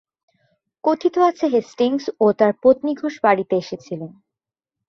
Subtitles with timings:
[0.83, 4.11] কথিত আছে হেস্টিংস ও তাঁর পত্নী ঘোষ বাড়িতে এসেছিলেন।